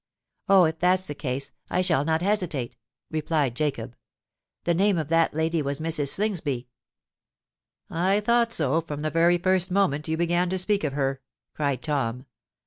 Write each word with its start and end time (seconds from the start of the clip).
"Oh! 0.49 0.63
if 0.65 0.79
that's 0.79 1.05
the 1.05 1.13
case, 1.13 1.51
I 1.69 1.81
shall 1.83 2.03
not 2.03 2.23
hesitate," 2.23 2.75
replied 3.11 3.53
Jacob. 3.55 3.95
"The 4.63 4.73
name 4.73 4.97
of 4.97 5.09
that 5.09 5.35
lady 5.35 5.61
was 5.61 5.79
Mrs. 5.79 6.07
Slingsby." 6.07 6.67
"I 7.87 8.19
thought 8.19 8.51
so 8.51 8.81
from 8.81 9.03
the 9.03 9.11
very 9.11 9.37
first 9.37 9.69
moment 9.69 10.07
you 10.07 10.17
began 10.17 10.49
to 10.49 10.57
speak 10.57 10.83
of 10.83 10.93
her!" 10.93 11.21
cried 11.53 11.83
Tom. 11.83 12.25